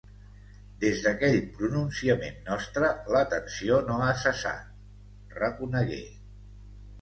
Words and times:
Des 0.83 1.01
d’aquell 1.07 1.35
pronunciament 1.57 2.39
nostre, 2.47 2.89
la 3.17 3.21
tensió 3.35 3.79
no 3.91 3.99
ha 4.07 4.09
cessat, 4.23 4.73
reconegué. 5.43 6.01